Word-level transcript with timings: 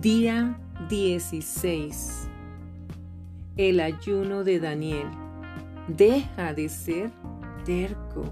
Día 0.00 0.58
16. 0.88 2.26
El 3.58 3.80
ayuno 3.80 4.44
de 4.44 4.58
Daniel. 4.58 5.06
Deja 5.88 6.54
de 6.54 6.70
ser 6.70 7.10
terco. 7.66 8.24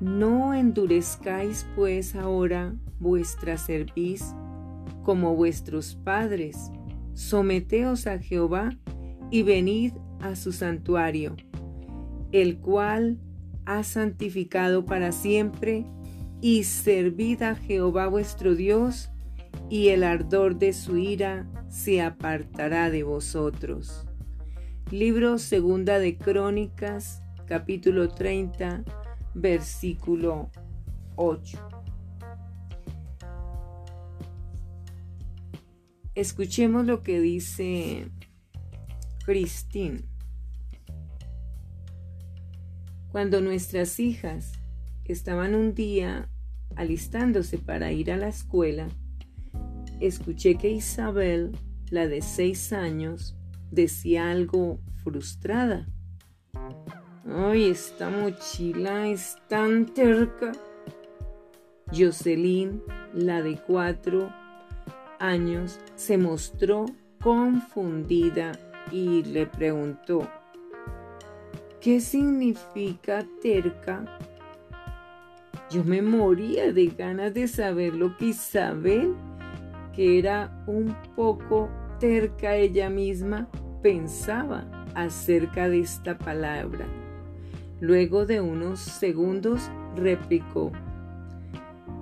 No 0.00 0.54
endurezcáis 0.54 1.66
pues 1.76 2.14
ahora 2.14 2.74
vuestra 2.98 3.58
cerviz 3.58 4.34
como 5.02 5.36
vuestros 5.36 5.96
padres. 5.96 6.70
Someteos 7.12 8.06
a 8.06 8.18
Jehová 8.18 8.70
y 9.30 9.42
venid 9.42 9.92
a 10.22 10.36
su 10.36 10.52
santuario, 10.52 11.36
el 12.32 12.56
cual 12.60 13.18
ha 13.66 13.82
santificado 13.82 14.86
para 14.86 15.12
siempre 15.12 15.84
y 16.44 16.64
servid 16.64 17.40
a 17.40 17.54
Jehová 17.54 18.06
vuestro 18.06 18.54
Dios, 18.54 19.08
y 19.70 19.88
el 19.88 20.04
ardor 20.04 20.58
de 20.58 20.74
su 20.74 20.98
ira 20.98 21.48
se 21.70 22.02
apartará 22.02 22.90
de 22.90 23.02
vosotros. 23.02 24.04
Libro 24.90 25.38
Segunda 25.38 25.98
de 25.98 26.18
Crónicas, 26.18 27.22
capítulo 27.46 28.10
30, 28.10 28.84
versículo 29.32 30.50
8. 31.16 31.58
Escuchemos 36.14 36.84
lo 36.84 37.02
que 37.02 37.20
dice 37.20 38.10
Cristín. 39.24 40.04
Cuando 43.10 43.40
nuestras 43.40 43.98
hijas 43.98 44.52
estaban 45.06 45.54
un 45.54 45.74
día 45.74 46.28
alistándose 46.76 47.58
para 47.58 47.92
ir 47.92 48.10
a 48.10 48.16
la 48.16 48.28
escuela, 48.28 48.88
escuché 50.00 50.56
que 50.56 50.70
Isabel, 50.70 51.56
la 51.90 52.06
de 52.08 52.22
seis 52.22 52.72
años, 52.72 53.36
decía 53.70 54.30
algo 54.30 54.80
frustrada. 55.02 55.86
Ay, 57.26 57.70
esta 57.70 58.10
mochila 58.10 59.08
es 59.08 59.36
tan 59.48 59.86
terca. 59.86 60.52
Jocelyn, 61.92 62.82
la 63.14 63.42
de 63.42 63.56
cuatro 63.56 64.32
años, 65.18 65.78
se 65.94 66.18
mostró 66.18 66.86
confundida 67.22 68.52
y 68.90 69.22
le 69.22 69.46
preguntó, 69.46 70.28
¿qué 71.80 72.00
significa 72.00 73.26
terca? 73.40 74.04
Yo 75.70 75.82
me 75.82 76.02
moría 76.02 76.72
de 76.72 76.86
ganas 76.86 77.32
de 77.34 77.48
saber 77.48 77.94
lo 77.94 78.16
que 78.16 78.26
Isabel, 78.26 79.14
que 79.94 80.18
era 80.18 80.62
un 80.66 80.94
poco 81.16 81.70
terca 81.98 82.54
ella 82.54 82.90
misma, 82.90 83.48
pensaba 83.82 84.66
acerca 84.94 85.68
de 85.68 85.80
esta 85.80 86.18
palabra. 86.18 86.86
Luego 87.80 88.26
de 88.26 88.40
unos 88.40 88.80
segundos 88.80 89.70
replicó, 89.96 90.70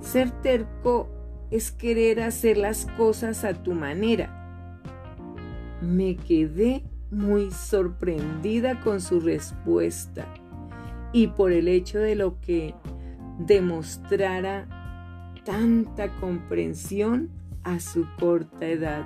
ser 0.01 0.31
terco 0.43 1.09
es 1.51 1.71
querer 1.71 2.21
hacer 2.21 2.57
las 2.57 2.87
cosas 2.97 3.45
a 3.45 3.55
tu 3.55 3.73
manera. 3.73 4.39
Me 5.81 6.17
quedé 6.17 6.83
muy 7.11 7.51
sorprendida 7.51 8.81
con 8.81 9.01
su 9.01 9.21
respuesta 9.21 10.27
y 11.13 11.29
por 11.29 11.53
el 11.53 11.69
hecho 11.69 11.99
de 11.99 12.15
lo 12.15 12.41
que 12.41 12.75
demostrara 13.38 14.66
tanta 15.44 16.14
comprensión 16.16 17.30
a 17.64 17.80
su 17.80 18.06
corta 18.19 18.66
edad. 18.66 19.05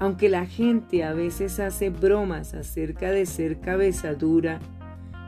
Aunque 0.00 0.28
la 0.28 0.46
gente 0.46 1.02
a 1.02 1.12
veces 1.12 1.58
hace 1.58 1.90
bromas 1.90 2.54
acerca 2.54 3.10
de 3.10 3.26
ser 3.26 3.60
cabeza 3.60 4.14
dura, 4.14 4.60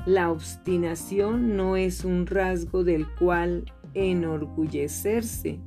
la 0.07 0.31
obstinación 0.31 1.57
no 1.57 1.77
es 1.77 2.05
un 2.05 2.27
rasgo 2.27 2.85
del 2.85 3.07
cual 3.17 3.65
enorgullecerse. 3.95 5.61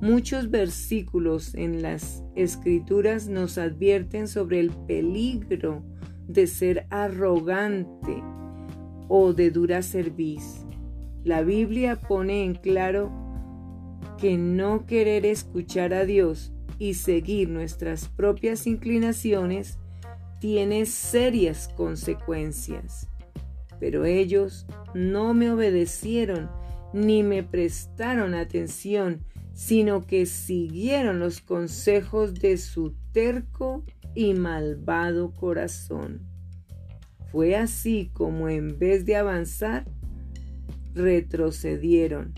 Muchos 0.00 0.50
versículos 0.50 1.54
en 1.54 1.82
las 1.82 2.22
escrituras 2.34 3.28
nos 3.28 3.58
advierten 3.58 4.28
sobre 4.28 4.60
el 4.60 4.70
peligro 4.70 5.82
de 6.28 6.46
ser 6.46 6.86
arrogante 6.90 8.22
o 9.08 9.32
de 9.32 9.50
dura 9.50 9.82
cerviz. 9.82 10.65
La 11.26 11.42
Biblia 11.42 11.96
pone 11.96 12.44
en 12.44 12.54
claro 12.54 13.10
que 14.16 14.38
no 14.38 14.86
querer 14.86 15.26
escuchar 15.26 15.92
a 15.92 16.04
Dios 16.04 16.52
y 16.78 16.94
seguir 16.94 17.48
nuestras 17.48 18.06
propias 18.06 18.68
inclinaciones 18.68 19.80
tiene 20.38 20.86
serias 20.86 21.66
consecuencias. 21.66 23.08
Pero 23.80 24.04
ellos 24.04 24.68
no 24.94 25.34
me 25.34 25.50
obedecieron 25.50 26.48
ni 26.92 27.24
me 27.24 27.42
prestaron 27.42 28.36
atención, 28.36 29.24
sino 29.52 30.06
que 30.06 30.26
siguieron 30.26 31.18
los 31.18 31.40
consejos 31.40 32.34
de 32.34 32.56
su 32.56 32.94
terco 33.10 33.84
y 34.14 34.34
malvado 34.34 35.32
corazón. 35.32 36.22
Fue 37.32 37.56
así 37.56 38.12
como 38.14 38.48
en 38.48 38.78
vez 38.78 39.04
de 39.04 39.16
avanzar, 39.16 39.86
retrocedieron. 40.96 42.34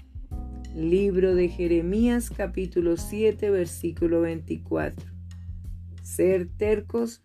Libro 0.74 1.34
de 1.34 1.48
Jeremías 1.48 2.28
capítulo 2.28 2.96
7 2.96 3.50
versículo 3.50 4.20
24. 4.22 5.06
Ser 6.02 6.48
tercos 6.56 7.22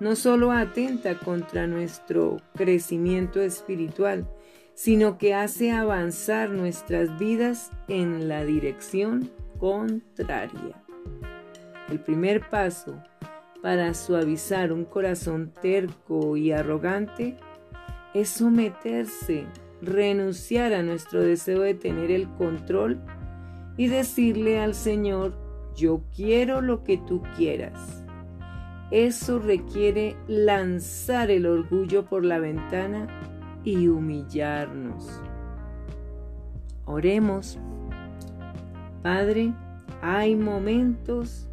no 0.00 0.16
solo 0.16 0.50
atenta 0.50 1.18
contra 1.18 1.68
nuestro 1.68 2.38
crecimiento 2.54 3.40
espiritual, 3.40 4.28
sino 4.74 5.18
que 5.18 5.34
hace 5.34 5.70
avanzar 5.70 6.50
nuestras 6.50 7.16
vidas 7.16 7.70
en 7.88 8.28
la 8.28 8.44
dirección 8.44 9.30
contraria. 9.58 10.82
El 11.90 12.00
primer 12.00 12.48
paso 12.50 13.00
para 13.62 13.94
suavizar 13.94 14.72
un 14.72 14.84
corazón 14.84 15.52
terco 15.62 16.36
y 16.36 16.50
arrogante 16.50 17.36
es 18.14 18.30
someterse 18.30 19.46
renunciar 19.82 20.72
a 20.72 20.82
nuestro 20.82 21.20
deseo 21.20 21.60
de 21.60 21.74
tener 21.74 22.12
el 22.12 22.28
control 22.34 23.00
y 23.76 23.88
decirle 23.88 24.60
al 24.60 24.74
Señor, 24.74 25.34
yo 25.74 26.02
quiero 26.14 26.60
lo 26.60 26.84
que 26.84 26.98
tú 26.98 27.22
quieras. 27.36 28.04
Eso 28.92 29.38
requiere 29.38 30.16
lanzar 30.28 31.30
el 31.30 31.46
orgullo 31.46 32.04
por 32.04 32.24
la 32.24 32.38
ventana 32.38 33.08
y 33.64 33.88
humillarnos. 33.88 35.20
Oremos. 36.84 37.58
Padre, 39.02 39.52
hay 40.00 40.36
momentos 40.36 41.48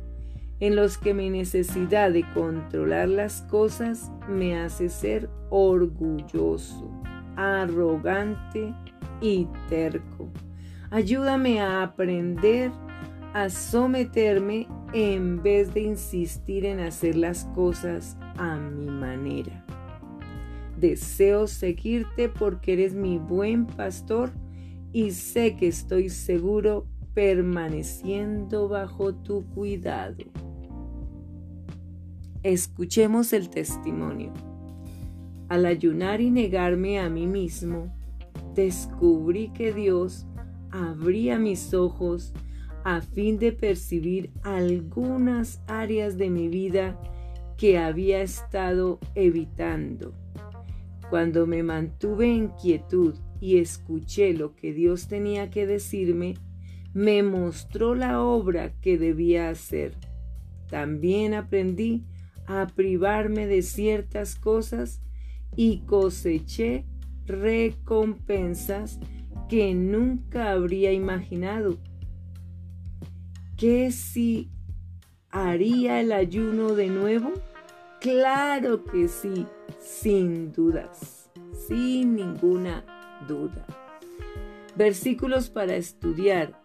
en 0.59 0.75
los 0.75 0.97
que 0.97 1.13
mi 1.13 1.29
necesidad 1.29 2.12
de 2.12 2.29
controlar 2.34 3.07
las 3.07 3.41
cosas 3.44 4.12
me 4.28 4.59
hace 4.59 4.89
ser 4.89 5.29
orgulloso 5.50 6.98
arrogante 7.39 8.73
y 9.22 9.47
terco. 9.69 10.29
Ayúdame 10.91 11.61
a 11.61 11.83
aprender 11.83 12.72
a 13.33 13.50
someterme 13.50 14.67
en 14.94 15.41
vez 15.41 15.73
de 15.73 15.81
insistir 15.81 16.66
en 16.66 16.79
hacer 16.79 17.16
las 17.16 17.45
cosas 17.55 18.17
a 18.38 18.57
mi 18.57 18.88
manera. 18.88 19.66
Deseo 20.77 21.47
seguirte 21.47 22.27
porque 22.27 22.73
eres 22.73 22.94
mi 22.94 23.17
buen 23.17 23.67
pastor 23.67 24.31
y 24.91 25.11
sé 25.11 25.56
que 25.56 25.67
estoy 25.67 26.09
seguro 26.09 26.88
permaneciendo 27.13 28.68
bajo 28.68 29.13
tu 29.13 29.45
cuidado. 29.53 30.25
Escuchemos 32.44 33.33
el 33.33 33.50
testimonio. 33.50 34.49
Al 35.50 35.66
ayunar 35.66 36.22
y 36.22 36.30
negarme 36.30 37.00
a 37.00 37.10
mí 37.10 37.25
mismo, 37.25 37.92
descubrí 38.54 39.50
que 39.50 39.74
Dios 39.74 40.28
abría 40.72 41.40
mis 41.40 41.74
ojos 41.74 42.34
a 42.84 43.01
fin 43.01 43.40
de 43.40 43.51
percibir 43.51 44.31
algunas 44.44 45.62
áreas 45.68 46.18
de 46.18 46.30
mi 46.30 46.48
vida 46.48 47.00
que 47.57 47.78
había 47.80 48.22
estado 48.22 49.00
evitando. 49.16 50.13
Cuando 51.10 51.48
me 51.48 51.63
mantuve 51.63 52.31
en 52.31 52.50
quietud 52.50 53.16
y 53.42 53.57
escuché 53.57 54.34
lo 54.34 54.56
que 54.56 54.74
Dios 54.74 55.07
tenía 55.07 55.50
que 55.50 55.66
decirme, 55.66 56.36
me 56.94 57.24
mostró 57.24 57.96
la 57.96 58.22
obra 58.22 58.74
que 58.81 58.98
debía 58.98 59.50
hacer. 59.50 59.96
También 60.69 61.34
aprendí 61.34 62.06
a 62.46 62.68
privarme 62.68 63.48
de 63.48 63.63
ciertas 63.63 64.36
cosas 64.36 65.01
y 65.59 65.79
coseché 65.79 66.85
recompensas 67.25 68.97
que 69.50 69.73
nunca 69.73 70.51
habría 70.51 70.94
imaginado. 70.94 71.77
¿qué 73.57 73.91
si 73.91 74.50
haría 75.31 76.00
el 76.00 76.13
ayuno 76.13 76.75
de 76.75 76.88
nuevo? 76.88 77.33
Claro 78.00 78.85
que 78.85 79.09
sí, 79.09 79.45
sin 79.81 80.53
dudas, 80.53 81.29
sin 81.67 82.15
ninguna 82.15 82.85
duda. 83.27 83.65
Versículos 84.77 85.50
para 85.50 85.75
estudiar. 85.75 86.57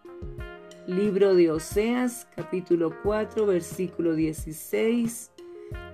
Libro 0.87 1.35
de 1.35 1.51
Oseas, 1.51 2.29
capítulo 2.33 2.95
4, 3.03 3.45
versículo 3.45 4.15
16. 4.15 5.31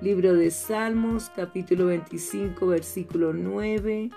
Libro 0.01 0.33
de 0.33 0.51
Salmos, 0.51 1.29
capítulo 1.35 1.87
25, 1.87 2.67
versículo 2.67 3.33
9. 3.33 4.09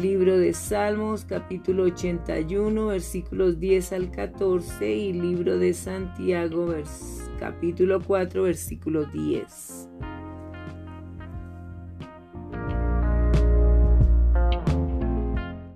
Libro 0.00 0.38
de 0.38 0.52
Salmos, 0.52 1.24
capítulo 1.24 1.84
81, 1.84 2.86
versículos 2.86 3.60
10 3.60 3.92
al 3.92 4.10
14. 4.10 4.92
Y 4.92 5.12
libro 5.12 5.58
de 5.58 5.74
Santiago, 5.74 6.74
capítulo 7.38 8.00
4, 8.00 8.42
versículo 8.42 9.04
10. 9.04 9.88